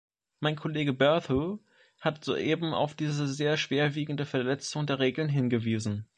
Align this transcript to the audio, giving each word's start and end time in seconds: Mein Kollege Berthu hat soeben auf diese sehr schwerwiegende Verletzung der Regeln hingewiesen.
Mein 0.39 0.55
Kollege 0.55 0.93
Berthu 0.93 1.59
hat 1.99 2.25
soeben 2.25 2.73
auf 2.73 2.95
diese 2.95 3.27
sehr 3.27 3.55
schwerwiegende 3.55 4.25
Verletzung 4.25 4.87
der 4.87 4.97
Regeln 4.97 5.29
hingewiesen. 5.29 6.07